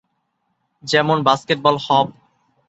[0.83, 2.07] যেমন basketball hop.